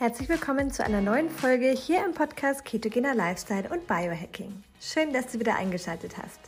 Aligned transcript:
Herzlich 0.00 0.30
willkommen 0.30 0.70
zu 0.70 0.82
einer 0.82 1.02
neuen 1.02 1.28
Folge 1.28 1.68
hier 1.72 2.02
im 2.02 2.14
Podcast 2.14 2.64
Ketogener 2.64 3.14
Lifestyle 3.14 3.68
und 3.68 3.86
Biohacking. 3.86 4.64
Schön, 4.80 5.12
dass 5.12 5.26
du 5.26 5.38
wieder 5.38 5.56
eingeschaltet 5.56 6.16
hast. 6.16 6.40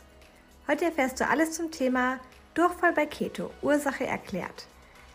Heute 0.67 0.85
erfährst 0.85 1.19
du 1.19 1.27
alles 1.29 1.51
zum 1.51 1.69
Thema 1.69 2.17
Durchfall 2.55 2.93
bei 2.93 3.05
Keto, 3.05 3.51
Ursache 3.61 4.07
erklärt. 4.07 4.65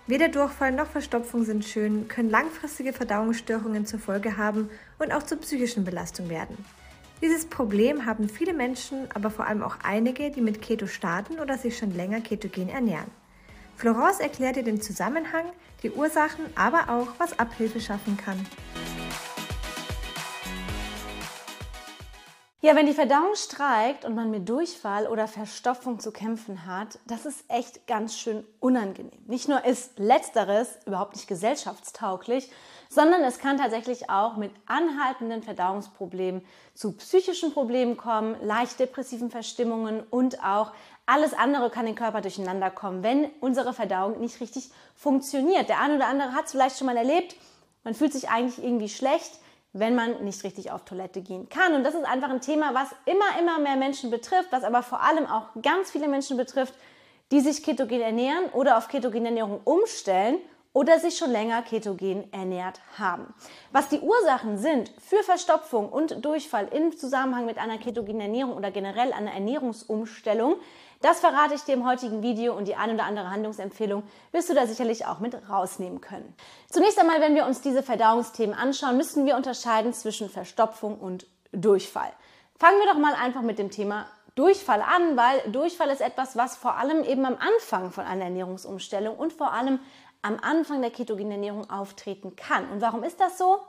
Weder 0.07 0.29
Durchfall 0.29 0.71
noch 0.71 0.87
Verstopfung 0.87 1.43
sind 1.43 1.65
schön, 1.65 2.07
können 2.07 2.31
langfristige 2.31 2.93
Verdauungsstörungen 2.93 3.87
zur 3.87 3.99
Folge 3.99 4.37
haben 4.37 4.71
und 5.01 5.13
auch 5.13 5.25
zur 5.25 5.41
psychischen 5.41 5.85
Belastung 5.85 6.29
werden. 6.29 6.65
Dieses 7.21 7.45
Problem 7.45 8.07
haben 8.07 8.29
viele 8.29 8.53
Menschen, 8.53 9.09
aber 9.15 9.31
vor 9.31 9.49
allem 9.49 9.65
auch 9.65 9.79
einige, 9.83 10.31
die 10.31 10.43
mit 10.43 10.63
Keto 10.63 10.87
starten 10.87 11.41
oder 11.41 11.59
sich 11.59 11.77
schon 11.77 11.93
länger 11.93 12.21
ketogen 12.21 12.69
ernähren. 12.69 13.11
Florence 13.79 14.19
erklärt 14.19 14.57
dir 14.57 14.65
den 14.65 14.83
Zusammenhang, 14.83 15.45
die 15.85 15.93
Ursachen, 15.93 16.45
aber 16.57 16.91
auch, 16.91 17.07
was 17.19 17.39
Abhilfe 17.39 17.81
schaffen 17.81 18.17
kann. 18.17 18.45
Ja, 22.61 22.75
wenn 22.75 22.87
die 22.87 22.93
Verdauung 22.93 23.37
streikt 23.37 24.05
und 24.05 24.17
man 24.17 24.33
mit 24.33 24.49
Durchfall 24.49 25.07
oder 25.07 25.29
Verstopfung 25.29 26.01
zu 26.01 26.11
kämpfen 26.11 26.67
hat, 26.67 26.99
das 27.07 27.25
ist 27.25 27.45
echt 27.47 27.87
ganz 27.87 28.19
schön 28.19 28.45
unangenehm. 28.59 29.23
Nicht 29.29 29.49
nur 29.49 29.65
ist 29.65 29.97
letzteres 30.01 30.81
überhaupt 30.85 31.15
nicht 31.15 31.29
gesellschaftstauglich, 31.29 32.51
sondern 32.89 33.23
es 33.23 33.39
kann 33.39 33.59
tatsächlich 33.59 34.11
auch 34.11 34.37
mit 34.37 34.51
anhaltenden 34.67 35.45
Verdauungsproblemen 35.45 36.43
zu 36.75 36.97
psychischen 36.97 37.53
Problemen 37.53 37.97
kommen, 37.97 38.35
leicht 38.43 38.81
depressiven 38.81 39.31
Verstimmungen 39.31 40.03
und 40.11 40.43
auch 40.43 40.73
alles 41.09 41.33
andere 41.33 41.71
kann 41.71 41.87
den 41.87 41.95
Körper 41.95 42.21
durcheinander 42.21 42.71
kommen, 42.71 43.03
wenn 43.03 43.31
unsere 43.41 43.73
Verdauung 43.73 44.21
nicht 44.21 44.41
richtig 44.43 44.71
funktioniert. 44.95 45.71
Der 45.71 45.81
eine 45.81 45.97
oder 45.97 46.07
andere 46.07 46.35
hat 46.35 46.45
es 46.45 46.53
vielleicht 46.53 46.77
schon 46.77 46.87
mal 46.87 46.99
erlebt. 46.99 47.35
Man 47.83 47.95
fühlt 47.95 48.13
sich 48.13 48.29
eigentlich 48.29 48.63
irgendwie 48.63 48.91
schlecht, 48.91 49.31
wenn 49.73 49.95
man 49.95 50.23
nicht 50.25 50.45
richtig 50.45 50.71
auf 50.71 50.85
Toilette 50.85 51.23
gehen 51.23 51.49
kann. 51.49 51.75
Und 51.75 51.85
das 51.85 51.95
ist 51.95 52.05
einfach 52.05 52.29
ein 52.29 52.43
Thema, 52.43 52.75
was 52.75 52.89
immer, 53.07 53.41
immer 53.41 53.59
mehr 53.59 53.77
Menschen 53.77 54.11
betrifft, 54.11 54.49
was 54.51 54.65
aber 54.65 54.83
vor 54.83 55.03
allem 55.03 55.25
auch 55.25 55.47
ganz 55.63 55.91
viele 55.91 56.09
Menschen 56.09 56.37
betrifft, 56.37 56.75
die 57.31 57.41
sich 57.41 57.63
ketogen 57.63 58.03
ernähren 58.03 58.45
oder 58.53 58.77
auf 58.77 58.89
ketogene 58.89 59.29
Ernährung 59.29 59.61
umstellen 59.65 60.39
oder 60.75 60.99
sich 61.01 61.17
schon 61.17 61.31
länger 61.31 61.63
ketogen 61.63 62.31
ernährt 62.33 62.81
haben. 62.99 63.33
Was 63.73 63.89
die 63.89 64.01
Ursachen 64.01 64.59
sind 64.59 64.93
für 64.99 65.23
Verstopfung 65.23 65.89
und 65.89 66.25
Durchfall 66.25 66.69
im 66.69 66.97
Zusammenhang 66.97 67.47
mit 67.47 67.59
einer 67.59 67.79
ketogenen 67.79 68.21
Ernährung 68.21 68.57
oder 68.57 68.71
generell 68.71 69.13
einer 69.13 69.33
Ernährungsumstellung, 69.33 70.57
das 71.01 71.21
verrate 71.21 71.55
ich 71.55 71.63
dir 71.63 71.75
im 71.75 71.87
heutigen 71.87 72.23
Video 72.23 72.57
und 72.57 72.67
die 72.67 72.75
ein 72.75 72.93
oder 72.93 73.05
andere 73.05 73.31
Handlungsempfehlung 73.31 74.03
wirst 74.33 74.49
du 74.49 74.55
da 74.55 74.67
sicherlich 74.67 75.07
auch 75.07 75.21
mit 75.21 75.37
rausnehmen 75.49 76.01
können. 76.01 76.35
Zunächst 76.71 76.99
einmal, 76.99 77.21
wenn 77.21 77.35
wir 77.35 77.47
uns 77.47 77.61
diese 77.61 77.83
Verdauungsthemen 77.83 78.57
anschauen, 78.57 78.97
müssen 78.97 79.25
wir 79.25 79.37
unterscheiden 79.37 79.93
zwischen 79.93 80.29
Verstopfung 80.29 80.99
und 80.99 81.27
Durchfall. 81.53 82.13
Fangen 82.59 82.79
wir 82.81 82.93
doch 82.93 82.99
mal 82.99 83.15
einfach 83.15 83.43
mit 83.43 83.59
dem 83.59 83.71
Thema 83.71 84.07
Durchfall 84.35 84.83
an, 84.83 85.17
weil 85.17 85.41
Durchfall 85.53 85.91
ist 85.91 86.01
etwas, 86.01 86.37
was 86.37 86.57
vor 86.57 86.77
allem 86.77 87.05
eben 87.05 87.25
am 87.25 87.37
Anfang 87.39 87.91
von 87.91 88.05
einer 88.05 88.25
Ernährungsumstellung 88.25 89.17
und 89.17 89.33
vor 89.33 89.53
allem 89.53 89.81
am 90.23 90.39
Anfang 90.41 90.81
der 90.81 90.91
ketogenen 90.91 91.33
Ernährung 91.33 91.71
auftreten 91.71 92.35
kann. 92.37 92.69
Und 92.71 92.81
warum 92.81 93.03
ist 93.03 93.21
das 93.21 93.39
so? 93.39 93.61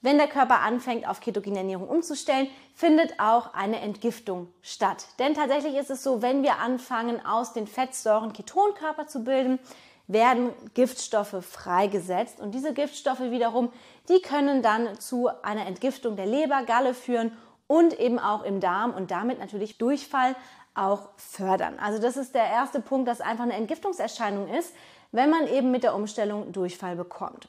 Wenn 0.00 0.18
der 0.18 0.28
Körper 0.28 0.60
anfängt, 0.60 1.08
auf 1.08 1.20
ketogene 1.20 1.58
Ernährung 1.58 1.88
umzustellen, 1.88 2.48
findet 2.72 3.18
auch 3.18 3.52
eine 3.54 3.80
Entgiftung 3.80 4.46
statt. 4.62 5.06
Denn 5.18 5.34
tatsächlich 5.34 5.74
ist 5.74 5.90
es 5.90 6.04
so, 6.04 6.22
wenn 6.22 6.44
wir 6.44 6.58
anfangen, 6.58 7.24
aus 7.26 7.52
den 7.52 7.66
Fettsäuren 7.66 8.32
Ketonkörper 8.32 9.08
zu 9.08 9.24
bilden, 9.24 9.58
werden 10.06 10.50
Giftstoffe 10.74 11.44
freigesetzt. 11.44 12.40
Und 12.40 12.52
diese 12.52 12.72
Giftstoffe 12.74 13.20
wiederum, 13.20 13.72
die 14.08 14.22
können 14.22 14.62
dann 14.62 14.98
zu 15.00 15.28
einer 15.42 15.66
Entgiftung 15.66 16.14
der 16.14 16.26
Leber, 16.26 16.62
Galle 16.62 16.94
führen 16.94 17.32
und 17.66 17.98
eben 17.98 18.20
auch 18.20 18.44
im 18.44 18.60
Darm 18.60 18.92
und 18.92 19.10
damit 19.10 19.40
natürlich 19.40 19.78
Durchfall 19.78 20.36
auch 20.74 21.08
fördern. 21.16 21.78
Also 21.80 22.00
das 22.00 22.16
ist 22.16 22.36
der 22.36 22.46
erste 22.46 22.80
Punkt, 22.80 23.08
dass 23.08 23.20
einfach 23.20 23.44
eine 23.44 23.54
Entgiftungserscheinung 23.54 24.48
ist, 24.48 24.74
wenn 25.10 25.28
man 25.28 25.48
eben 25.48 25.70
mit 25.72 25.82
der 25.82 25.94
Umstellung 25.94 26.52
Durchfall 26.52 26.94
bekommt. 26.94 27.48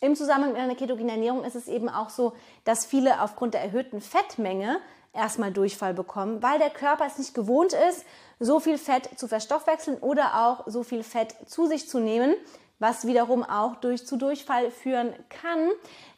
Im 0.00 0.14
Zusammenhang 0.14 0.52
mit 0.52 0.60
einer 0.60 0.74
ketogenen 0.74 1.08
Ernährung 1.08 1.44
ist 1.44 1.56
es 1.56 1.68
eben 1.68 1.88
auch 1.88 2.10
so, 2.10 2.34
dass 2.64 2.84
viele 2.84 3.22
aufgrund 3.22 3.54
der 3.54 3.62
erhöhten 3.62 4.00
Fettmenge 4.00 4.78
erstmal 5.14 5.52
Durchfall 5.52 5.94
bekommen, 5.94 6.42
weil 6.42 6.58
der 6.58 6.70
Körper 6.70 7.06
es 7.06 7.16
nicht 7.16 7.34
gewohnt 7.34 7.72
ist, 7.72 8.04
so 8.38 8.60
viel 8.60 8.76
Fett 8.76 9.08
zu 9.18 9.26
verstoffwechseln 9.26 9.96
oder 9.98 10.46
auch 10.46 10.64
so 10.66 10.82
viel 10.82 11.02
Fett 11.02 11.34
zu 11.46 11.66
sich 11.66 11.88
zu 11.88 11.98
nehmen, 11.98 12.34
was 12.78 13.06
wiederum 13.06 13.42
auch 13.42 13.76
durch 13.76 14.06
zu 14.06 14.18
Durchfall 14.18 14.70
führen 14.70 15.14
kann. 15.30 15.70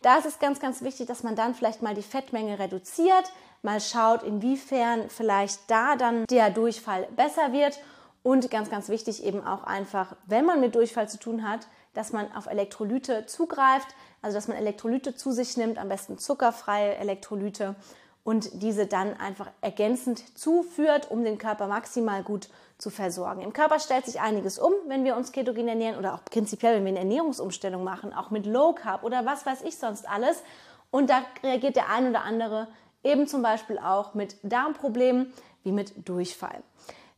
Da 0.02 0.18
ist 0.18 0.26
es 0.26 0.40
ganz, 0.40 0.58
ganz 0.58 0.82
wichtig, 0.82 1.06
dass 1.06 1.22
man 1.22 1.36
dann 1.36 1.54
vielleicht 1.54 1.80
mal 1.80 1.94
die 1.94 2.02
Fettmenge 2.02 2.58
reduziert, 2.58 3.32
mal 3.62 3.80
schaut, 3.80 4.24
inwiefern 4.24 5.08
vielleicht 5.08 5.70
da 5.70 5.94
dann 5.94 6.24
der 6.26 6.50
Durchfall 6.50 7.06
besser 7.14 7.52
wird 7.52 7.78
und 8.24 8.50
ganz, 8.50 8.70
ganz 8.70 8.88
wichtig 8.88 9.24
eben 9.24 9.46
auch 9.46 9.62
einfach, 9.62 10.16
wenn 10.26 10.44
man 10.44 10.60
mit 10.60 10.74
Durchfall 10.74 11.08
zu 11.08 11.20
tun 11.20 11.48
hat, 11.48 11.68
dass 11.98 12.12
man 12.12 12.32
auf 12.32 12.46
Elektrolyte 12.46 13.26
zugreift, 13.26 13.88
also 14.22 14.36
dass 14.36 14.46
man 14.46 14.56
Elektrolyte 14.56 15.16
zu 15.16 15.32
sich 15.32 15.56
nimmt, 15.56 15.78
am 15.78 15.88
besten 15.88 16.16
zuckerfreie 16.16 16.94
Elektrolyte 16.94 17.74
und 18.22 18.62
diese 18.62 18.86
dann 18.86 19.18
einfach 19.18 19.48
ergänzend 19.62 20.38
zuführt, 20.38 21.10
um 21.10 21.24
den 21.24 21.38
Körper 21.38 21.66
maximal 21.66 22.22
gut 22.22 22.50
zu 22.78 22.90
versorgen. 22.90 23.42
Im 23.42 23.52
Körper 23.52 23.80
stellt 23.80 24.06
sich 24.06 24.20
einiges 24.20 24.60
um, 24.60 24.72
wenn 24.86 25.02
wir 25.02 25.16
uns 25.16 25.32
ketogen 25.32 25.66
ernähren 25.66 25.98
oder 25.98 26.14
auch 26.14 26.24
prinzipiell, 26.24 26.76
wenn 26.76 26.84
wir 26.84 26.90
eine 26.90 27.00
Ernährungsumstellung 27.00 27.82
machen, 27.82 28.12
auch 28.12 28.30
mit 28.30 28.46
Low 28.46 28.74
Carb 28.74 29.02
oder 29.02 29.26
was 29.26 29.44
weiß 29.44 29.62
ich 29.62 29.76
sonst 29.76 30.08
alles. 30.08 30.44
Und 30.92 31.10
da 31.10 31.22
reagiert 31.42 31.74
der 31.74 31.90
ein 31.90 32.08
oder 32.08 32.22
andere 32.22 32.68
eben 33.02 33.26
zum 33.26 33.42
Beispiel 33.42 33.80
auch 33.80 34.14
mit 34.14 34.36
Darmproblemen 34.44 35.32
wie 35.64 35.72
mit 35.72 36.08
Durchfall. 36.08 36.62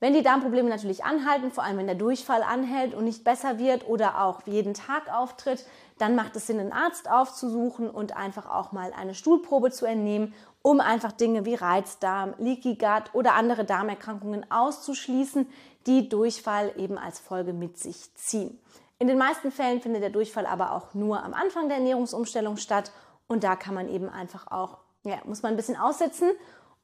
Wenn 0.00 0.14
die 0.14 0.22
Darmprobleme 0.22 0.70
natürlich 0.70 1.04
anhalten, 1.04 1.50
vor 1.50 1.62
allem 1.62 1.76
wenn 1.76 1.86
der 1.86 1.94
Durchfall 1.94 2.42
anhält 2.42 2.94
und 2.94 3.04
nicht 3.04 3.22
besser 3.22 3.58
wird 3.58 3.86
oder 3.86 4.22
auch 4.22 4.40
jeden 4.46 4.72
Tag 4.72 5.12
auftritt, 5.12 5.66
dann 5.98 6.16
macht 6.16 6.34
es 6.36 6.46
Sinn, 6.46 6.58
einen 6.58 6.72
Arzt 6.72 7.10
aufzusuchen 7.10 7.90
und 7.90 8.16
einfach 8.16 8.48
auch 8.48 8.72
mal 8.72 8.94
eine 8.98 9.14
Stuhlprobe 9.14 9.70
zu 9.70 9.84
entnehmen, 9.84 10.32
um 10.62 10.80
einfach 10.80 11.12
Dinge 11.12 11.44
wie 11.44 11.54
Reizdarm, 11.54 12.32
Leaky 12.38 12.76
Gut 12.76 13.12
oder 13.12 13.34
andere 13.34 13.66
Darmerkrankungen 13.66 14.50
auszuschließen, 14.50 15.46
die 15.86 16.08
Durchfall 16.08 16.72
eben 16.78 16.96
als 16.96 17.18
Folge 17.18 17.52
mit 17.52 17.78
sich 17.78 18.14
ziehen. 18.14 18.58
In 18.98 19.06
den 19.06 19.18
meisten 19.18 19.52
Fällen 19.52 19.82
findet 19.82 20.02
der 20.02 20.10
Durchfall 20.10 20.46
aber 20.46 20.72
auch 20.72 20.94
nur 20.94 21.22
am 21.22 21.34
Anfang 21.34 21.68
der 21.68 21.76
Ernährungsumstellung 21.76 22.56
statt 22.56 22.90
und 23.28 23.44
da 23.44 23.54
kann 23.54 23.74
man 23.74 23.90
eben 23.90 24.08
einfach 24.08 24.50
auch, 24.50 24.78
ja, 25.04 25.18
muss 25.24 25.42
man 25.42 25.52
ein 25.52 25.56
bisschen 25.56 25.76
aussitzen 25.76 26.30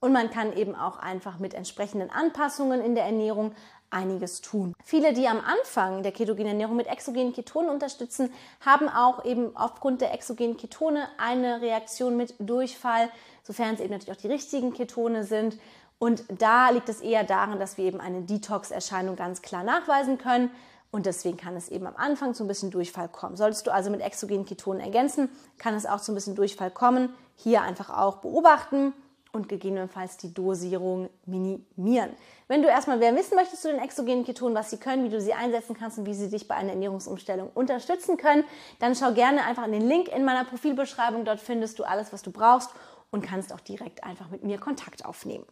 und 0.07 0.13
man 0.13 0.31
kann 0.31 0.57
eben 0.57 0.77
auch 0.77 1.01
einfach 1.01 1.41
mit 1.41 1.53
entsprechenden 1.53 2.11
Anpassungen 2.11 2.81
in 2.81 2.95
der 2.95 3.07
Ernährung 3.07 3.51
einiges 3.91 4.41
tun. 4.41 4.73
Viele, 4.85 5.13
die 5.13 5.27
am 5.27 5.41
Anfang 5.41 6.05
der 6.05 6.13
ketogenen 6.13 6.53
Ernährung 6.53 6.77
mit 6.77 6.87
exogenen 6.87 7.33
Ketonen 7.33 7.69
unterstützen, 7.69 8.33
haben 8.65 8.89
auch 8.89 9.25
eben 9.25 9.57
aufgrund 9.57 10.03
der 10.03 10.15
exogenen 10.15 10.57
Ketone 10.57 11.09
eine 11.19 11.61
Reaktion 11.61 12.17
mit 12.17 12.37
Durchfall, 12.39 13.11
sofern 13.43 13.75
es 13.75 13.81
eben 13.81 13.91
natürlich 13.91 14.17
auch 14.17 14.23
die 14.23 14.29
richtigen 14.29 14.73
Ketone 14.73 15.25
sind. 15.25 15.59
Und 15.99 16.23
da 16.29 16.71
liegt 16.71 16.89
es 16.89 17.01
eher 17.01 17.25
daran, 17.25 17.59
dass 17.59 17.77
wir 17.77 17.87
eben 17.87 18.01
eine 18.01 18.23
Detox-Erscheinung 18.23 19.17
ganz 19.17 19.43
klar 19.43 19.65
nachweisen 19.65 20.19
können. 20.19 20.53
Und 20.93 21.07
deswegen 21.07 21.37
kann 21.37 21.57
es 21.57 21.69
eben 21.69 21.89
am 21.89 21.97
Anfang 21.97 22.33
zu 22.33 22.45
ein 22.45 22.49
bisschen 22.49 22.71
Durchfall 22.71 23.09
kommen. 23.09 23.35
Solltest 23.35 23.67
du 23.67 23.73
also 23.73 23.91
mit 23.91 24.03
exogenen 24.03 24.47
Ketonen 24.47 24.81
ergänzen, 24.81 25.31
kann 25.59 25.75
es 25.75 25.85
auch 25.85 26.01
zu 26.01 26.13
ein 26.13 26.15
bisschen 26.15 26.37
Durchfall 26.37 26.71
kommen. 26.71 27.13
Hier 27.35 27.63
einfach 27.63 27.91
auch 27.91 28.19
beobachten 28.19 28.93
und 29.37 29.49
gegebenenfalls 29.49 30.17
die 30.17 30.35
Dosierung 30.35 31.09
minimieren. 31.27 32.11
Wenn 32.49 32.63
du 32.63 32.69
erstmal 32.69 32.97
mehr 32.97 33.15
wissen 33.15 33.37
möchtest 33.37 33.63
zu 33.63 33.71
den 33.71 33.81
exogenen 33.81 34.25
Ketonen, 34.25 34.55
was 34.55 34.71
sie 34.71 34.79
können, 34.79 35.05
wie 35.05 35.09
du 35.09 35.21
sie 35.21 35.35
einsetzen 35.35 35.77
kannst 35.79 35.99
und 35.99 36.07
wie 36.07 36.15
sie 36.15 36.29
dich 36.29 36.49
bei 36.49 36.55
einer 36.55 36.71
Ernährungsumstellung 36.71 37.51
unterstützen 37.55 38.17
können, 38.17 38.45
dann 38.79 38.95
schau 38.97 39.13
gerne 39.13 39.45
einfach 39.45 39.63
an 39.63 39.73
den 39.73 39.87
Link 39.87 40.09
in 40.09 40.25
meiner 40.25 40.45
Profilbeschreibung. 40.45 41.25
Dort 41.25 41.41
findest 41.41 41.79
du 41.79 41.85
alles, 41.85 42.13
was 42.13 42.23
du 42.23 42.31
brauchst 42.31 42.71
und 43.11 43.23
kannst 43.23 43.53
auch 43.53 43.61
direkt 43.61 44.05
einfach 44.05 44.31
mit 44.31 44.43
mir 44.43 44.59
Kontakt 44.59 45.05
aufnehmen. 45.05 45.45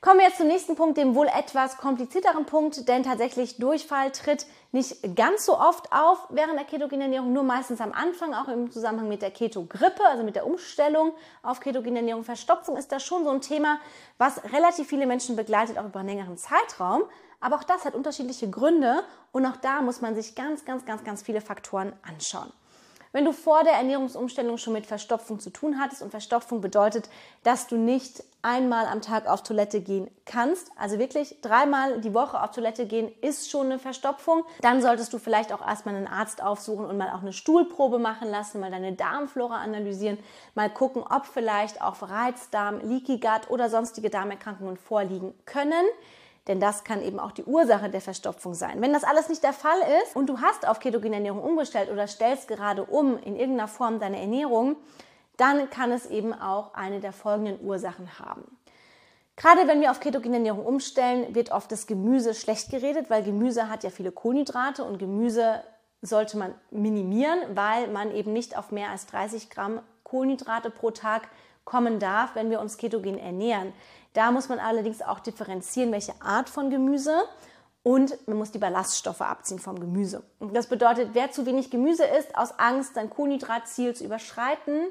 Kommen 0.00 0.18
wir 0.18 0.26
jetzt 0.26 0.38
zum 0.38 0.48
nächsten 0.48 0.74
Punkt, 0.74 0.98
dem 0.98 1.14
wohl 1.14 1.28
etwas 1.28 1.76
komplizierteren 1.76 2.44
Punkt, 2.44 2.88
denn 2.88 3.04
tatsächlich 3.04 3.58
Durchfall 3.58 4.10
tritt 4.10 4.46
nicht 4.72 5.14
ganz 5.14 5.44
so 5.44 5.58
oft 5.58 5.92
auf 5.92 6.26
während 6.30 6.58
der 6.58 6.64
ketogenen 6.64 7.02
Ernährung, 7.02 7.32
nur 7.32 7.42
meistens 7.42 7.80
am 7.80 7.92
Anfang, 7.92 8.34
auch 8.34 8.48
im 8.48 8.70
Zusammenhang 8.70 9.08
mit 9.08 9.20
der 9.20 9.30
Keto-Grippe, 9.30 10.02
also 10.06 10.24
mit 10.24 10.34
der 10.34 10.46
Umstellung 10.46 11.12
auf 11.42 11.60
ketogene 11.60 11.98
Ernährung. 11.98 12.24
Verstopfung 12.24 12.76
ist 12.76 12.90
da 12.90 12.98
schon 12.98 13.24
so 13.24 13.30
ein 13.30 13.42
Thema, 13.42 13.78
was 14.16 14.42
relativ 14.52 14.88
viele 14.88 15.06
Menschen 15.06 15.36
begleitet, 15.36 15.78
auch 15.78 15.84
über 15.84 16.00
einen 16.00 16.08
längeren 16.08 16.38
Zeitraum. 16.38 17.04
Aber 17.40 17.56
auch 17.56 17.64
das 17.64 17.84
hat 17.84 17.94
unterschiedliche 17.94 18.48
Gründe 18.48 19.04
und 19.30 19.44
auch 19.44 19.56
da 19.56 19.82
muss 19.82 20.00
man 20.00 20.14
sich 20.14 20.34
ganz, 20.34 20.64
ganz, 20.64 20.86
ganz, 20.86 21.04
ganz 21.04 21.22
viele 21.22 21.40
Faktoren 21.40 21.92
anschauen. 22.02 22.52
Wenn 23.12 23.26
du 23.26 23.32
vor 23.32 23.62
der 23.62 23.74
Ernährungsumstellung 23.74 24.56
schon 24.56 24.72
mit 24.72 24.86
Verstopfung 24.86 25.38
zu 25.38 25.50
tun 25.50 25.78
hattest 25.78 26.02
und 26.02 26.10
Verstopfung 26.10 26.62
bedeutet, 26.62 27.10
dass 27.42 27.66
du 27.66 27.76
nicht 27.76 28.24
einmal 28.40 28.86
am 28.86 29.02
Tag 29.02 29.28
auf 29.28 29.42
Toilette 29.42 29.82
gehen 29.82 30.10
kannst, 30.24 30.70
also 30.76 30.98
wirklich 30.98 31.36
dreimal 31.42 32.00
die 32.00 32.14
Woche 32.14 32.42
auf 32.42 32.50
Toilette 32.52 32.86
gehen, 32.86 33.12
ist 33.20 33.50
schon 33.50 33.66
eine 33.66 33.78
Verstopfung, 33.78 34.44
dann 34.62 34.80
solltest 34.80 35.12
du 35.12 35.18
vielleicht 35.18 35.52
auch 35.52 35.66
erstmal 35.66 35.94
einen 35.94 36.08
Arzt 36.08 36.42
aufsuchen 36.42 36.86
und 36.86 36.96
mal 36.96 37.10
auch 37.10 37.20
eine 37.20 37.34
Stuhlprobe 37.34 37.98
machen 37.98 38.30
lassen, 38.30 38.60
mal 38.60 38.70
deine 38.70 38.94
Darmflora 38.94 39.56
analysieren, 39.56 40.18
mal 40.54 40.70
gucken, 40.70 41.04
ob 41.08 41.26
vielleicht 41.26 41.82
auch 41.82 42.00
Reizdarm, 42.00 42.80
Leaky 42.80 43.18
Gut 43.18 43.50
oder 43.50 43.68
sonstige 43.68 44.08
Darmerkrankungen 44.08 44.78
vorliegen 44.78 45.34
können. 45.44 45.84
Denn 46.48 46.58
das 46.58 46.82
kann 46.82 47.02
eben 47.02 47.20
auch 47.20 47.30
die 47.30 47.44
Ursache 47.44 47.88
der 47.88 48.00
Verstopfung 48.00 48.54
sein. 48.54 48.80
Wenn 48.80 48.92
das 48.92 49.04
alles 49.04 49.28
nicht 49.28 49.44
der 49.44 49.52
Fall 49.52 49.78
ist 50.02 50.16
und 50.16 50.26
du 50.26 50.40
hast 50.40 50.66
auf 50.66 50.80
ketogene 50.80 51.16
Ernährung 51.16 51.42
umgestellt 51.42 51.90
oder 51.90 52.08
stellst 52.08 52.48
gerade 52.48 52.84
um 52.84 53.16
in 53.18 53.36
irgendeiner 53.36 53.68
Form 53.68 54.00
deine 54.00 54.20
Ernährung, 54.20 54.76
dann 55.36 55.70
kann 55.70 55.92
es 55.92 56.06
eben 56.06 56.32
auch 56.32 56.74
eine 56.74 57.00
der 57.00 57.12
folgenden 57.12 57.64
Ursachen 57.64 58.18
haben. 58.18 58.58
Gerade 59.36 59.66
wenn 59.66 59.80
wir 59.80 59.90
auf 59.90 60.00
ketogene 60.00 60.36
Ernährung 60.36 60.66
umstellen, 60.66 61.34
wird 61.34 61.52
oft 61.52 61.72
das 61.72 61.86
Gemüse 61.86 62.34
schlecht 62.34 62.70
geredet, 62.70 63.08
weil 63.08 63.22
Gemüse 63.22 63.68
hat 63.68 63.82
ja 63.82 63.90
viele 63.90 64.12
Kohlenhydrate 64.12 64.84
und 64.84 64.98
Gemüse 64.98 65.62
sollte 66.02 66.36
man 66.36 66.54
minimieren, 66.70 67.38
weil 67.54 67.88
man 67.88 68.10
eben 68.12 68.32
nicht 68.32 68.58
auf 68.58 68.72
mehr 68.72 68.90
als 68.90 69.06
30 69.06 69.48
Gramm 69.48 69.80
Kohlenhydrate 70.02 70.68
pro 70.70 70.90
Tag 70.90 71.28
kommen 71.64 71.98
darf, 71.98 72.34
wenn 72.34 72.50
wir 72.50 72.60
uns 72.60 72.76
ketogen 72.76 73.18
ernähren. 73.18 73.72
Da 74.12 74.30
muss 74.30 74.48
man 74.48 74.58
allerdings 74.58 75.02
auch 75.02 75.20
differenzieren, 75.20 75.92
welche 75.92 76.14
Art 76.20 76.48
von 76.48 76.70
Gemüse 76.70 77.22
und 77.82 78.16
man 78.28 78.36
muss 78.36 78.52
die 78.52 78.58
Ballaststoffe 78.58 79.22
abziehen 79.22 79.58
vom 79.58 79.80
Gemüse. 79.80 80.22
Und 80.38 80.54
das 80.54 80.68
bedeutet, 80.68 81.10
wer 81.14 81.32
zu 81.32 81.46
wenig 81.46 81.70
Gemüse 81.70 82.04
isst, 82.04 82.36
aus 82.36 82.58
Angst, 82.58 82.94
sein 82.94 83.10
Kohlenhydratziel 83.10 83.94
zu 83.94 84.04
überschreiten, 84.04 84.86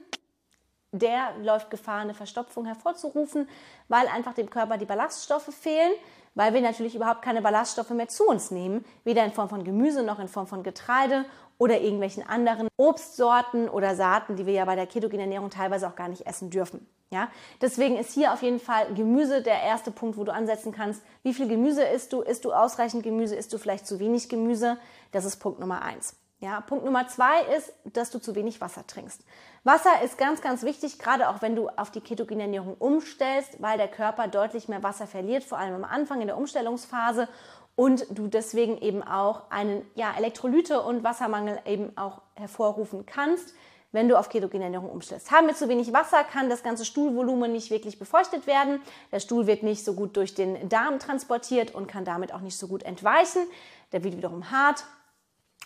der 0.91 1.33
läuft 1.41 1.69
Gefahr, 1.69 2.01
eine 2.01 2.13
Verstopfung 2.13 2.65
hervorzurufen, 2.65 3.47
weil 3.87 4.07
einfach 4.07 4.33
dem 4.33 4.49
Körper 4.49 4.77
die 4.77 4.85
Ballaststoffe 4.85 5.53
fehlen, 5.53 5.93
weil 6.35 6.53
wir 6.53 6.61
natürlich 6.61 6.95
überhaupt 6.95 7.21
keine 7.21 7.41
Ballaststoffe 7.41 7.91
mehr 7.91 8.09
zu 8.09 8.25
uns 8.25 8.51
nehmen, 8.51 8.83
weder 9.05 9.23
in 9.23 9.31
Form 9.31 9.47
von 9.47 9.63
Gemüse 9.63 10.03
noch 10.03 10.19
in 10.19 10.27
Form 10.27 10.47
von 10.47 10.63
Getreide 10.63 11.25
oder 11.61 11.79
irgendwelchen 11.79 12.27
anderen 12.27 12.67
Obstsorten 12.75 13.69
oder 13.69 13.95
Saaten, 13.95 14.35
die 14.35 14.47
wir 14.47 14.53
ja 14.53 14.65
bei 14.65 14.75
der 14.75 14.87
ketogenen 14.87 15.25
Ernährung 15.25 15.51
teilweise 15.51 15.87
auch 15.87 15.95
gar 15.95 16.07
nicht 16.07 16.25
essen 16.25 16.49
dürfen. 16.49 16.87
Ja, 17.11 17.29
deswegen 17.61 17.97
ist 17.97 18.13
hier 18.13 18.33
auf 18.33 18.41
jeden 18.41 18.59
Fall 18.59 18.91
Gemüse 18.95 19.43
der 19.43 19.61
erste 19.61 19.91
Punkt, 19.91 20.17
wo 20.17 20.23
du 20.23 20.33
ansetzen 20.33 20.71
kannst. 20.71 21.03
Wie 21.21 21.35
viel 21.35 21.47
Gemüse 21.47 21.83
isst 21.83 22.13
du? 22.13 22.21
Isst 22.21 22.45
du 22.45 22.51
ausreichend 22.51 23.03
Gemüse? 23.03 23.35
Isst 23.35 23.53
du 23.53 23.59
vielleicht 23.59 23.85
zu 23.85 23.99
wenig 23.99 24.27
Gemüse? 24.27 24.77
Das 25.11 25.23
ist 25.23 25.37
Punkt 25.37 25.59
Nummer 25.59 25.83
eins. 25.83 26.15
Ja, 26.39 26.61
Punkt 26.61 26.83
Nummer 26.83 27.07
zwei 27.07 27.43
ist, 27.55 27.71
dass 27.83 28.09
du 28.09 28.17
zu 28.17 28.33
wenig 28.33 28.59
Wasser 28.59 28.87
trinkst. 28.87 29.21
Wasser 29.63 30.01
ist 30.03 30.17
ganz, 30.17 30.41
ganz 30.41 30.63
wichtig, 30.63 30.97
gerade 30.97 31.29
auch 31.29 31.43
wenn 31.43 31.55
du 31.55 31.69
auf 31.69 31.91
die 31.91 32.01
ketogene 32.01 32.41
Ernährung 32.41 32.75
umstellst, 32.79 33.61
weil 33.61 33.77
der 33.77 33.87
Körper 33.87 34.27
deutlich 34.27 34.67
mehr 34.67 34.81
Wasser 34.81 35.05
verliert, 35.05 35.43
vor 35.43 35.59
allem 35.59 35.75
am 35.75 35.83
Anfang 35.83 36.21
in 36.21 36.25
der 36.25 36.37
Umstellungsphase 36.37 37.27
und 37.75 38.05
du 38.09 38.27
deswegen 38.27 38.77
eben 38.77 39.03
auch 39.03 39.49
einen 39.49 39.85
ja, 39.95 40.13
Elektrolyte- 40.17 40.81
und 40.81 41.03
Wassermangel 41.03 41.59
eben 41.65 41.97
auch 41.97 42.21
hervorrufen 42.35 43.05
kannst, 43.05 43.53
wenn 43.91 44.07
du 44.07 44.17
auf 44.17 44.29
ketogene 44.29 44.65
Ernährung 44.65 44.89
umstellst. 44.89 45.31
Haben 45.31 45.47
wir 45.47 45.55
zu 45.55 45.67
wenig 45.67 45.91
Wasser, 45.91 46.23
kann 46.23 46.49
das 46.49 46.63
ganze 46.63 46.85
Stuhlvolumen 46.85 47.51
nicht 47.51 47.71
wirklich 47.71 47.99
befeuchtet 47.99 48.47
werden. 48.47 48.81
Der 49.11 49.19
Stuhl 49.19 49.47
wird 49.47 49.63
nicht 49.63 49.83
so 49.83 49.93
gut 49.93 50.15
durch 50.15 50.33
den 50.33 50.69
Darm 50.69 50.99
transportiert 50.99 51.75
und 51.75 51.87
kann 51.87 52.05
damit 52.05 52.33
auch 52.33 52.41
nicht 52.41 52.57
so 52.57 52.67
gut 52.67 52.83
entweichen. 52.83 53.41
Der 53.91 54.03
wird 54.03 54.15
wiederum 54.15 54.51
hart 54.51 54.85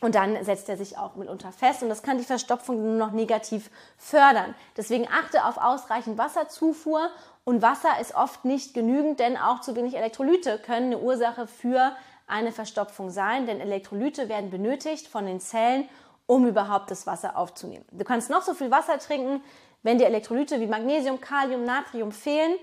und 0.02 0.16
dann 0.16 0.44
setzt 0.44 0.68
er 0.70 0.78
sich 0.78 0.98
auch 0.98 1.16
mitunter 1.16 1.52
fest 1.52 1.82
und 1.82 1.90
das 1.90 2.04
kann 2.04 2.18
die 2.18 2.24
Verstopfung 2.24 2.82
nur 2.82 2.96
noch 2.96 3.12
negativ 3.12 3.70
fördern. 3.98 4.54
Deswegen 4.76 5.08
achte 5.08 5.46
auf 5.46 5.58
ausreichend 5.58 6.18
Wasserzufuhr 6.18 7.10
und 7.44 7.62
Wasser 7.62 8.00
ist 8.02 8.16
oft 8.16 8.44
nicht 8.44 8.74
genügend, 8.74 9.20
denn 9.20 9.38
auch 9.38 9.62
zu 9.62 9.76
wenig 9.76 9.96
Elektrolyte 9.96 10.60
können 10.60 10.88
eine 10.88 11.00
Ursache 11.00 11.48
für 11.48 11.96
eine 12.28 12.52
Verstopfung 12.52 13.10
sein, 13.10 13.46
denn 13.46 13.62
Elektrolyte 13.62 14.30
werden 14.30 14.50
benötigt 14.50 15.08
von 15.08 15.26
den 15.26 15.40
Zellen, 15.40 15.88
um 16.26 16.48
überhaupt 16.48 16.90
das 16.92 17.06
Wasser 17.06 17.38
aufzunehmen. 17.38 17.86
Du 17.92 18.04
kannst 18.04 18.30
noch 18.30 18.42
so 18.42 18.54
viel 18.54 18.72
Wasser 18.72 18.98
trinken, 19.00 19.44
wenn 19.84 20.00
dir 20.00 20.08
Elektrolyte 20.08 20.60
wie 20.60 20.66
Magnesium, 20.66 21.22
Kalium, 21.22 21.64
Natrium 21.64 22.12
fehlen, 22.12 22.56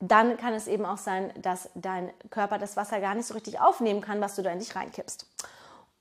dann 0.00 0.36
kann 0.36 0.52
es 0.52 0.66
eben 0.66 0.84
auch 0.84 0.98
sein, 0.98 1.32
dass 1.40 1.70
dein 1.74 2.10
Körper 2.30 2.58
das 2.58 2.76
Wasser 2.76 3.00
gar 3.00 3.14
nicht 3.14 3.26
so 3.26 3.34
richtig 3.34 3.60
aufnehmen 3.60 4.00
kann, 4.00 4.20
was 4.20 4.34
du 4.34 4.42
da 4.42 4.50
in 4.50 4.58
dich 4.58 4.74
reinkippst. 4.74 5.26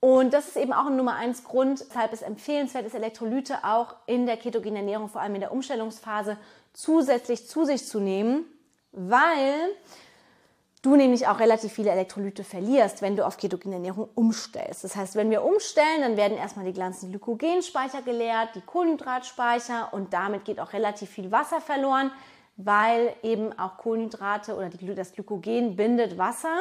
Und 0.03 0.33
das 0.33 0.49
ist 0.49 0.57
eben 0.57 0.73
auch 0.73 0.87
ein 0.87 0.97
Nummer 0.97 1.15
eins 1.15 1.45
Grund, 1.45 1.79
weshalb 1.79 2.11
es 2.11 2.23
empfehlenswert 2.23 2.85
ist, 2.85 2.93
Elektrolyte 2.93 3.63
auch 3.63 3.95
in 4.05 4.25
der 4.25 4.35
ketogenen 4.35 4.75
Ernährung, 4.75 5.07
vor 5.07 5.21
allem 5.21 5.35
in 5.35 5.39
der 5.39 5.53
Umstellungsphase, 5.53 6.35
zusätzlich 6.73 7.47
zu 7.47 7.63
sich 7.63 7.87
zu 7.87 8.01
nehmen, 8.01 8.43
weil 8.91 9.55
du 10.81 10.97
nämlich 10.97 11.25
auch 11.29 11.39
relativ 11.39 11.71
viele 11.71 11.91
Elektrolyte 11.91 12.43
verlierst, 12.43 13.01
wenn 13.01 13.15
du 13.15 13.25
auf 13.25 13.37
ketogene 13.37 13.75
Ernährung 13.75 14.09
umstellst. 14.13 14.83
Das 14.83 14.97
heißt, 14.97 15.15
wenn 15.15 15.29
wir 15.29 15.41
umstellen, 15.41 16.01
dann 16.01 16.17
werden 16.17 16.37
erstmal 16.37 16.65
die 16.65 16.77
ganzen 16.77 17.11
Glykogenspeicher 17.11 18.01
geleert, 18.01 18.49
die 18.55 18.61
Kohlenhydratspeicher 18.61 19.93
und 19.93 20.11
damit 20.11 20.43
geht 20.43 20.59
auch 20.59 20.73
relativ 20.73 21.11
viel 21.11 21.31
Wasser 21.31 21.61
verloren, 21.61 22.11
weil 22.57 23.15
eben 23.23 23.57
auch 23.57 23.77
Kohlenhydrate 23.77 24.57
oder 24.57 24.67
die, 24.67 24.93
das 24.95 25.13
Glykogen 25.13 25.77
bindet 25.77 26.17
Wasser 26.17 26.57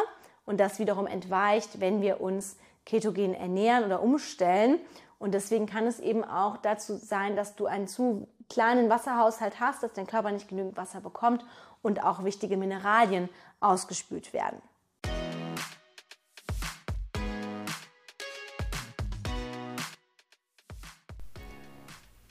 und 0.47 0.61
das 0.61 0.79
wiederum 0.79 1.09
entweicht, 1.09 1.81
wenn 1.81 2.03
wir 2.03 2.21
uns 2.21 2.57
ketogen 2.85 3.35
ernähren 3.35 3.85
oder 3.85 4.03
umstellen. 4.03 4.79
Und 5.19 5.35
deswegen 5.35 5.67
kann 5.67 5.87
es 5.87 6.01
eben 6.01 6.25
auch 6.25 6.57
dazu 6.57 6.97
sein, 6.97 7.37
dass 7.37 7.55
du 7.55 7.67
einen 7.67 7.87
zu 7.87 8.29
kleinen 8.49 8.91
Wasserhaushalt 8.91 9.61
hast, 9.61 9.83
dass 9.83 9.93
dein 9.93 10.07
Körper 10.07 10.33
nicht 10.33 10.49
genügend 10.49 10.77
Wasser 10.77 11.01
bekommt 11.01 11.45
und 11.81 12.03
auch 12.03 12.25
wichtige 12.25 12.57
Mineralien 12.57 13.29
ausgespült 13.61 14.33
werden. 14.33 14.61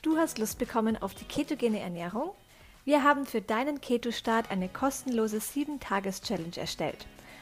Du 0.02 0.16
hast 0.16 0.38
Lust 0.38 0.58
bekommen 0.58 1.00
auf 1.00 1.14
die 1.14 1.24
ketogene 1.24 1.80
Ernährung? 1.80 2.32
Wir 2.84 3.04
haben 3.04 3.24
für 3.24 3.40
deinen 3.40 3.80
Keto-Start 3.80 4.50
eine 4.50 4.68
kostenlose 4.68 5.36
7-Tages-Challenge 5.38 6.56
erstellt. 6.56 7.06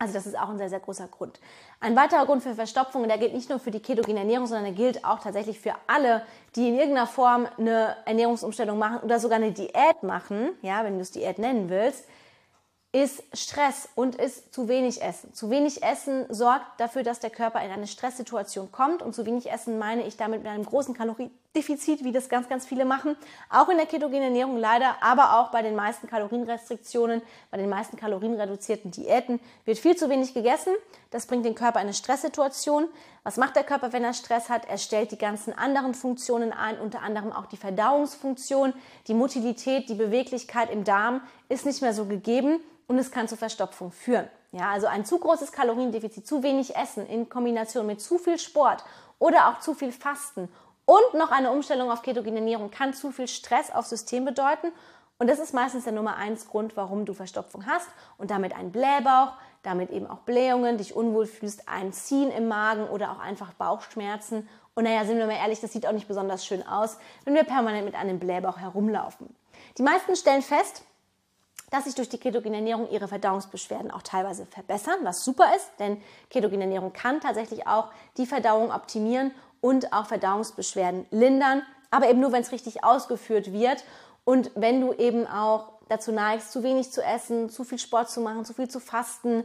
Also 0.00 0.14
das 0.14 0.26
ist 0.26 0.38
auch 0.38 0.48
ein 0.48 0.56
sehr, 0.56 0.70
sehr 0.70 0.80
großer 0.80 1.08
Grund. 1.08 1.38
Ein 1.78 1.94
weiterer 1.94 2.24
Grund 2.24 2.42
für 2.42 2.54
Verstopfung, 2.54 3.06
der 3.06 3.18
gilt 3.18 3.34
nicht 3.34 3.50
nur 3.50 3.58
für 3.58 3.70
die 3.70 3.80
ketogene 3.80 4.20
Ernährung, 4.20 4.46
sondern 4.46 4.64
der 4.64 4.72
gilt 4.72 5.04
auch 5.04 5.20
tatsächlich 5.20 5.60
für 5.60 5.74
alle, 5.86 6.22
die 6.56 6.68
in 6.68 6.74
irgendeiner 6.74 7.06
Form 7.06 7.46
eine 7.58 7.96
Ernährungsumstellung 8.06 8.78
machen 8.78 9.00
oder 9.00 9.20
sogar 9.20 9.36
eine 9.36 9.52
Diät 9.52 10.02
machen, 10.02 10.52
ja, 10.62 10.82
wenn 10.84 10.94
du 10.94 11.02
es 11.02 11.10
Diät 11.10 11.38
nennen 11.38 11.68
willst, 11.68 12.06
ist 12.92 13.22
Stress 13.34 13.90
und 13.94 14.16
ist 14.16 14.54
zu 14.54 14.68
wenig 14.68 15.02
Essen. 15.02 15.34
Zu 15.34 15.50
wenig 15.50 15.82
Essen 15.82 16.24
sorgt 16.30 16.64
dafür, 16.78 17.02
dass 17.02 17.20
der 17.20 17.30
Körper 17.30 17.62
in 17.62 17.70
eine 17.70 17.86
Stresssituation 17.86 18.72
kommt 18.72 19.02
und 19.02 19.14
zu 19.14 19.26
wenig 19.26 19.50
Essen 19.50 19.78
meine 19.78 20.06
ich 20.06 20.16
damit 20.16 20.42
mit 20.42 20.50
einem 20.50 20.64
großen 20.64 20.94
Kaloriendefizit, 21.52 22.04
wie 22.04 22.12
das 22.12 22.28
ganz, 22.28 22.48
ganz 22.48 22.64
viele 22.64 22.84
machen. 22.84 23.16
Auch 23.48 23.68
in 23.70 23.76
der 23.76 23.86
ketogenen 23.86 24.22
Ernährung 24.22 24.56
leider, 24.56 25.02
aber 25.02 25.40
auch 25.40 25.50
bei 25.50 25.62
den 25.62 25.74
meisten 25.74 26.06
Kalorienrestriktionen, 26.06 27.22
bei 27.50 27.56
den 27.56 27.68
meisten 27.68 27.96
kalorienreduzierten 27.96 28.92
Diäten 28.92 29.40
wird 29.64 29.78
viel 29.78 29.96
zu 29.96 30.08
wenig 30.08 30.32
gegessen. 30.32 30.72
Das 31.10 31.26
bringt 31.26 31.44
den 31.44 31.56
Körper 31.56 31.80
in 31.80 31.86
eine 31.86 31.94
Stresssituation. 31.94 32.86
Was 33.24 33.36
macht 33.36 33.56
der 33.56 33.64
Körper, 33.64 33.92
wenn 33.92 34.04
er 34.04 34.14
Stress 34.14 34.48
hat? 34.48 34.68
Er 34.68 34.78
stellt 34.78 35.10
die 35.10 35.18
ganzen 35.18 35.52
anderen 35.52 35.94
Funktionen 35.94 36.52
ein, 36.52 36.78
unter 36.78 37.02
anderem 37.02 37.32
auch 37.32 37.46
die 37.46 37.56
Verdauungsfunktion, 37.56 38.72
die 39.08 39.14
Motilität, 39.14 39.88
die 39.88 39.94
Beweglichkeit 39.94 40.70
im 40.70 40.84
Darm 40.84 41.20
ist 41.48 41.66
nicht 41.66 41.82
mehr 41.82 41.94
so 41.94 42.04
gegeben 42.04 42.60
und 42.86 42.96
es 42.96 43.10
kann 43.10 43.26
zu 43.26 43.36
Verstopfung 43.36 43.90
führen. 43.90 44.28
Ja, 44.52 44.70
also 44.70 44.86
ein 44.86 45.04
zu 45.04 45.18
großes 45.18 45.50
Kaloriendefizit, 45.50 46.28
zu 46.28 46.44
wenig 46.44 46.76
Essen 46.76 47.06
in 47.06 47.28
Kombination 47.28 47.86
mit 47.86 48.00
zu 48.00 48.18
viel 48.18 48.38
Sport 48.38 48.84
oder 49.18 49.48
auch 49.48 49.58
zu 49.58 49.74
viel 49.74 49.92
Fasten 49.92 50.48
und 50.90 51.14
noch 51.14 51.30
eine 51.30 51.52
Umstellung 51.52 51.88
auf 51.92 52.02
ketogene 52.02 52.38
Ernährung 52.38 52.72
kann 52.72 52.94
zu 52.94 53.12
viel 53.12 53.28
Stress 53.28 53.70
aufs 53.70 53.90
System 53.90 54.24
bedeuten. 54.24 54.72
Und 55.18 55.30
das 55.30 55.38
ist 55.38 55.54
meistens 55.54 55.84
der 55.84 55.92
Nummer 55.92 56.16
eins 56.16 56.48
Grund, 56.48 56.76
warum 56.76 57.04
du 57.04 57.14
Verstopfung 57.14 57.64
hast 57.66 57.88
und 58.18 58.32
damit 58.32 58.56
einen 58.56 58.72
Blähbauch, 58.72 59.34
damit 59.62 59.90
eben 59.90 60.08
auch 60.08 60.18
Blähungen, 60.20 60.78
dich 60.78 60.96
unwohl 60.96 61.26
fühlst, 61.26 61.68
ein 61.68 61.92
Ziehen 61.92 62.32
im 62.32 62.48
Magen 62.48 62.88
oder 62.88 63.12
auch 63.12 63.20
einfach 63.20 63.52
Bauchschmerzen. 63.52 64.48
Und 64.74 64.82
naja, 64.82 65.04
sind 65.04 65.18
wir 65.18 65.26
mal 65.26 65.36
ehrlich, 65.36 65.60
das 65.60 65.72
sieht 65.72 65.86
auch 65.86 65.92
nicht 65.92 66.08
besonders 66.08 66.44
schön 66.44 66.66
aus, 66.66 66.98
wenn 67.24 67.36
wir 67.36 67.44
permanent 67.44 67.84
mit 67.84 67.94
einem 67.94 68.18
Blähbauch 68.18 68.58
herumlaufen. 68.58 69.32
Die 69.78 69.82
meisten 69.82 70.16
stellen 70.16 70.42
fest, 70.42 70.82
dass 71.70 71.84
sich 71.84 71.94
durch 71.94 72.08
die 72.08 72.18
ketogene 72.18 72.56
Ernährung 72.56 72.90
ihre 72.90 73.06
Verdauungsbeschwerden 73.06 73.92
auch 73.92 74.02
teilweise 74.02 74.44
verbessern, 74.44 74.98
was 75.02 75.24
super 75.24 75.54
ist, 75.54 75.70
denn 75.78 76.02
ketogene 76.30 76.64
Ernährung 76.64 76.92
kann 76.92 77.20
tatsächlich 77.20 77.68
auch 77.68 77.90
die 78.16 78.26
Verdauung 78.26 78.72
optimieren 78.72 79.30
und 79.60 79.92
auch 79.92 80.06
Verdauungsbeschwerden 80.06 81.06
lindern, 81.10 81.62
aber 81.90 82.08
eben 82.08 82.20
nur, 82.20 82.32
wenn 82.32 82.42
es 82.42 82.52
richtig 82.52 82.84
ausgeführt 82.84 83.52
wird 83.52 83.84
und 84.24 84.50
wenn 84.54 84.80
du 84.80 84.92
eben 84.92 85.26
auch 85.26 85.72
dazu 85.88 86.12
neigst, 86.12 86.52
zu 86.52 86.62
wenig 86.62 86.92
zu 86.92 87.02
essen, 87.02 87.50
zu 87.50 87.64
viel 87.64 87.78
Sport 87.78 88.10
zu 88.10 88.20
machen, 88.20 88.44
zu 88.44 88.54
viel 88.54 88.68
zu 88.68 88.80
fasten, 88.80 89.44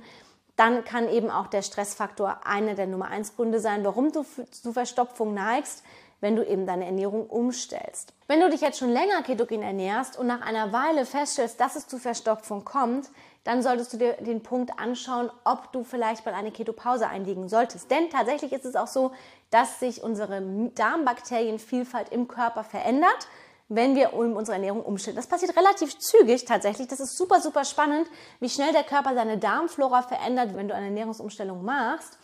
dann 0.56 0.86
kann 0.86 1.10
eben 1.10 1.30
auch 1.30 1.48
der 1.48 1.64
Stressfaktor 1.64 2.42
einer 2.46 2.76
der 2.76 2.88
Nummer 2.88 3.08
eins 3.08 3.36
Gründe 3.36 3.60
sein, 3.60 3.84
warum 3.84 4.12
du 4.12 4.24
zu 4.52 4.72
Verstopfung 4.72 5.34
neigst, 5.34 5.84
wenn 6.22 6.36
du 6.36 6.48
eben 6.48 6.66
deine 6.66 6.86
Ernährung 6.86 7.28
umstellst. 7.28 8.14
Wenn 8.28 8.40
du 8.40 8.50
dich 8.50 8.62
jetzt 8.62 8.80
schon 8.80 8.90
länger 8.90 9.22
ketogen 9.24 9.62
ernährst 9.62 10.18
und 10.18 10.28
nach 10.28 10.42
einer 10.42 10.72
Weile 10.72 11.06
feststellst, 11.06 11.60
dass 11.60 11.76
es 11.76 11.88
zu 11.88 11.98
Verstopfung 11.98 12.64
kommt, 12.64 13.10
dann 13.46 13.64
solltest 13.64 13.94
du 13.94 13.98
dir 13.98 14.14
den 14.14 14.44
Punkt 14.44 14.78
anschauen, 14.78 15.32
ob 15.46 15.72
du 15.72 15.84
vielleicht 15.84 16.26
mal 16.26 16.34
eine 16.34 16.52
Ketopause 16.52 17.08
einlegen 17.08 17.48
solltest. 17.48 17.90
Denn 17.90 18.10
tatsächlich 18.10 18.52
ist 18.52 18.66
es 18.66 18.76
auch 18.76 18.88
so, 18.88 19.12
dass 19.52 19.80
sich 19.80 20.04
unsere 20.04 20.42
Darmbakterienvielfalt 20.76 22.10
im 22.10 22.28
Körper 22.28 22.66
verändert 22.66 23.28
wenn 23.68 23.96
wir 23.96 24.14
unsere 24.14 24.58
Ernährung 24.58 24.84
umstellen. 24.84 25.16
Das 25.16 25.28
passiert 25.28 25.58
relativ 25.58 25.98
zügig 25.98 26.46
tatsächlich. 26.46 26.88
Das 26.88 27.00
ist 27.00 27.18
super, 27.18 27.42
super 27.42 27.66
spannend, 27.66 28.08
wie 28.40 28.50
schnell 28.50 28.72
der 28.74 28.84
Körper 28.84 29.16
seine 29.16 29.38
Darmflora 29.38 30.04
verändert, 30.04 30.56
wenn 30.56 30.68
du 30.68 30.76
eine 30.76 30.86
Ernährungsumstellung 30.86 31.64
machst. 31.64 32.20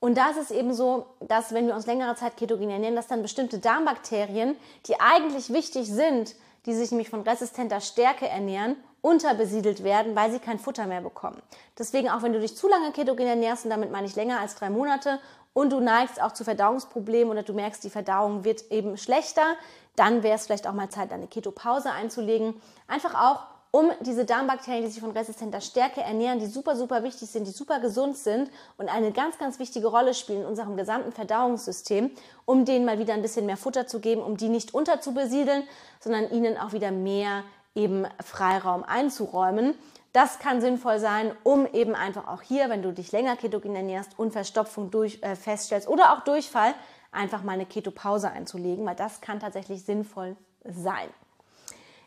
Und 0.00 0.18
da 0.18 0.30
ist 0.30 0.36
es 0.36 0.50
eben 0.50 0.74
so, 0.74 1.06
dass 1.20 1.54
wenn 1.54 1.66
wir 1.66 1.74
uns 1.74 1.86
längere 1.86 2.14
Zeit 2.16 2.36
ketogen 2.36 2.68
ernähren, 2.68 2.96
dass 2.96 3.06
dann 3.06 3.22
bestimmte 3.22 3.58
Darmbakterien, 3.58 4.56
die 4.86 5.00
eigentlich 5.00 5.52
wichtig 5.52 5.88
sind, 5.88 6.34
die 6.66 6.74
sich 6.74 6.90
nämlich 6.90 7.08
von 7.08 7.22
resistenter 7.22 7.80
Stärke 7.80 8.28
ernähren, 8.28 8.76
unterbesiedelt 9.02 9.84
werden, 9.84 10.16
weil 10.16 10.30
sie 10.30 10.38
kein 10.38 10.58
Futter 10.58 10.86
mehr 10.86 11.02
bekommen. 11.02 11.42
Deswegen 11.78 12.08
auch 12.08 12.22
wenn 12.22 12.32
du 12.32 12.40
dich 12.40 12.56
zu 12.56 12.68
lange 12.68 12.92
ketogen 12.92 13.26
ernährst, 13.26 13.64
und 13.64 13.70
damit 13.70 13.90
meine 13.90 14.06
ich 14.06 14.16
länger 14.16 14.40
als 14.40 14.54
drei 14.54 14.70
Monate, 14.70 15.18
und 15.54 15.70
du 15.70 15.80
neigst 15.80 16.22
auch 16.22 16.32
zu 16.32 16.44
Verdauungsproblemen 16.44 17.30
oder 17.30 17.42
du 17.42 17.52
merkst, 17.52 17.84
die 17.84 17.90
Verdauung 17.90 18.44
wird 18.44 18.70
eben 18.70 18.96
schlechter, 18.96 19.56
dann 19.96 20.22
wäre 20.22 20.36
es 20.36 20.46
vielleicht 20.46 20.66
auch 20.66 20.72
mal 20.72 20.88
Zeit, 20.88 21.12
eine 21.12 21.26
Ketopause 21.26 21.90
einzulegen. 21.90 22.54
Einfach 22.88 23.14
auch, 23.14 23.40
um 23.70 23.90
diese 24.00 24.24
Darmbakterien, 24.24 24.84
die 24.84 24.90
sich 24.90 25.00
von 25.00 25.12
resistenter 25.12 25.60
Stärke 25.60 26.02
ernähren, 26.02 26.38
die 26.38 26.46
super, 26.46 26.76
super 26.76 27.02
wichtig 27.02 27.28
sind, 27.30 27.46
die 27.46 27.52
super 27.52 27.80
gesund 27.80 28.16
sind 28.18 28.50
und 28.76 28.88
eine 28.88 29.12
ganz, 29.12 29.38
ganz 29.38 29.58
wichtige 29.58 29.88
Rolle 29.88 30.14
spielen 30.14 30.42
in 30.42 30.46
unserem 30.46 30.76
gesamten 30.76 31.12
Verdauungssystem, 31.12 32.10
um 32.44 32.64
denen 32.64 32.84
mal 32.84 32.98
wieder 32.98 33.14
ein 33.14 33.22
bisschen 33.22 33.46
mehr 33.46 33.56
Futter 33.56 33.86
zu 33.86 34.00
geben, 34.00 34.22
um 34.22 34.36
die 34.36 34.48
nicht 34.48 34.74
unterzubesiedeln, 34.74 35.64
sondern 36.00 36.30
ihnen 36.30 36.58
auch 36.58 36.72
wieder 36.72 36.90
mehr 36.90 37.44
eben 37.74 38.06
Freiraum 38.22 38.84
einzuräumen. 38.84 39.74
Das 40.12 40.38
kann 40.38 40.60
sinnvoll 40.60 40.98
sein, 40.98 41.32
um 41.42 41.66
eben 41.66 41.94
einfach 41.94 42.28
auch 42.28 42.42
hier, 42.42 42.68
wenn 42.68 42.82
du 42.82 42.92
dich 42.92 43.12
länger 43.12 43.36
ketogen 43.36 43.74
ernährst 43.74 44.18
und 44.18 44.32
Verstopfung 44.32 44.90
durch, 44.90 45.22
äh, 45.22 45.36
feststellst 45.36 45.88
oder 45.88 46.12
auch 46.12 46.24
Durchfall, 46.24 46.74
einfach 47.12 47.42
mal 47.42 47.52
eine 47.52 47.66
Ketopause 47.66 48.30
einzulegen, 48.30 48.84
weil 48.84 48.96
das 48.96 49.20
kann 49.20 49.40
tatsächlich 49.40 49.84
sinnvoll 49.84 50.36
sein. 50.64 51.08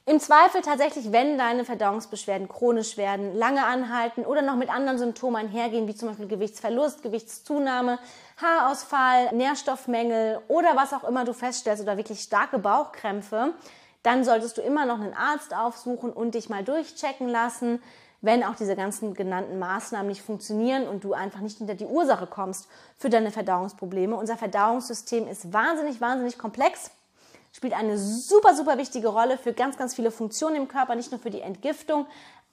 Im 0.08 0.20
Zweifel 0.20 0.62
tatsächlich, 0.62 1.12
wenn 1.12 1.40
deine 1.40 1.66
Verdauungsbeschwerden 1.66 2.48
chronisch 2.48 2.96
werden, 2.96 3.36
lange 3.36 3.66
anhalten 3.66 4.24
oder 4.24 4.44
noch 4.44 4.56
mit 4.56 4.70
anderen 4.70 5.00
Symptomen 5.00 5.38
einhergehen, 5.38 5.88
wie 5.88 5.96
zum 5.96 6.10
Beispiel 6.10 6.28
Gewichtsverlust, 6.28 7.02
Gewichtszunahme, 7.02 7.98
Haarausfall, 8.40 9.34
Nährstoffmängel 9.34 10.42
oder 10.48 10.76
was 10.76 10.94
auch 10.94 11.06
immer 11.06 11.26
du 11.26 11.34
feststellst 11.34 11.82
oder 11.82 11.98
wirklich 11.98 12.20
starke 12.20 12.60
Bauchkrämpfe, 12.60 13.56
dann 14.06 14.24
solltest 14.24 14.58
du 14.58 14.62
immer 14.62 14.86
noch 14.86 15.00
einen 15.00 15.14
Arzt 15.14 15.56
aufsuchen 15.56 16.12
und 16.12 16.36
dich 16.36 16.50
mal 16.50 16.64
durchchecken 16.64 17.28
lassen, 17.28 17.82
wenn 18.22 18.44
auch 18.44 18.56
diese 18.56 18.76
ganzen 18.76 19.14
genannten 19.14 19.60
Maßnahmen 19.60 20.08
nicht 20.08 20.22
funktionieren 20.22 20.88
und 20.88 21.04
du 21.04 21.14
einfach 21.14 21.40
nicht 21.40 21.58
hinter 21.58 21.76
die 21.76 21.86
Ursache 21.86 22.28
kommst 22.28 22.68
für 22.98 23.10
deine 23.10 23.32
Verdauungsprobleme. 23.32 24.16
Unser 24.16 24.38
Verdauungssystem 24.38 25.28
ist 25.28 25.54
wahnsinnig, 25.54 26.02
wahnsinnig 26.02 26.38
komplex, 26.38 26.92
spielt 27.52 27.74
eine 27.74 27.98
super, 27.98 28.56
super 28.56 28.78
wichtige 28.78 29.08
Rolle 29.08 29.38
für 29.38 29.54
ganz, 29.54 29.78
ganz 29.78 29.96
viele 29.96 30.12
Funktionen 30.12 30.56
im 30.56 30.68
Körper, 30.68 30.96
nicht 30.96 31.12
nur 31.12 31.20
für 31.20 31.30
die 31.32 31.42
Entgiftung, 31.42 32.06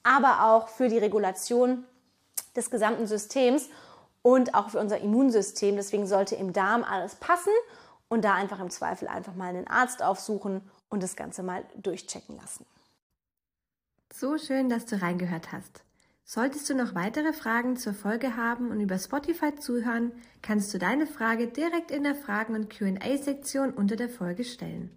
aber 0.02 0.47
auch 0.47 0.68
für 0.68 0.88
die 0.88 0.99
Regulation 0.99 1.85
des 2.56 2.71
gesamten 2.71 3.06
Systems 3.06 3.68
und 4.23 4.54
auch 4.54 4.71
für 4.71 4.78
unser 4.78 4.99
Immunsystem. 4.99 5.76
Deswegen 5.76 6.06
sollte 6.06 6.35
im 6.35 6.52
Darm 6.52 6.85
alles 6.85 7.14
passen 7.16 7.52
und 8.12 8.26
da 8.26 8.35
einfach 8.35 8.61
im 8.61 8.69
Zweifel 8.69 9.09
einfach 9.09 9.35
mal 9.35 9.49
einen 9.49 9.66
Arzt 9.66 10.02
aufsuchen 10.02 10.61
und 10.90 11.02
das 11.02 11.16
Ganze 11.16 11.42
mal 11.42 11.64
durchchecken 11.76 12.37
lassen. 12.37 12.66
So 14.12 14.37
schön, 14.37 14.69
dass 14.69 14.85
du 14.85 15.00
reingehört 15.00 15.50
hast. 15.50 15.83
Solltest 16.23 16.69
du 16.69 16.75
noch 16.75 16.95
weitere 16.95 17.33
Fragen 17.33 17.78
zur 17.78 17.95
Folge 17.95 18.37
haben 18.37 18.71
und 18.71 18.81
über 18.83 18.99
Spotify 18.99 19.54
zuhören, 19.54 20.12
kannst 20.42 20.75
du 20.75 20.78
deine 20.78 21.07
Frage 21.07 21.47
direkt 21.47 21.90
in 21.90 22.04
der 22.04 22.14
Fragen- 22.14 22.54
und 22.54 22.69
QA-Sektion 22.69 23.71
unter 23.71 23.97
der 23.97 24.11
Folge 24.11 24.45
stellen. 24.45 24.90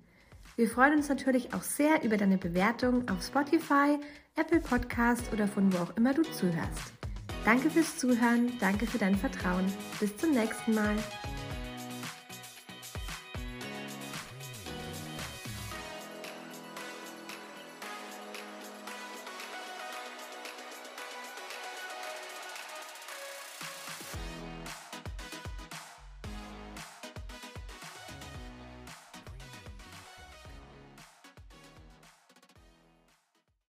Wir 0.57 0.69
freuen 0.69 0.97
uns 0.97 1.07
natürlich 1.07 1.53
auch 1.53 1.63
sehr 1.63 2.03
über 2.03 2.17
deine 2.17 2.37
Bewertung 2.37 3.07
auf 3.07 3.23
Spotify, 3.23 3.97
Apple 4.35 4.59
Podcast 4.59 5.31
oder 5.31 5.47
von 5.47 5.71
wo 5.71 5.77
auch 5.77 5.95
immer 5.95 6.13
du 6.13 6.23
zuhörst. 6.23 6.91
Danke 7.45 7.69
fürs 7.69 7.97
Zuhören, 7.97 8.51
danke 8.59 8.85
für 8.85 8.97
dein 8.97 9.15
Vertrauen. 9.15 9.71
Bis 10.01 10.17
zum 10.17 10.31
nächsten 10.31 10.73
Mal. 10.73 10.97